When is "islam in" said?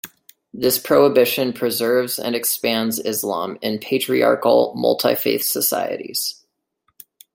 2.97-3.77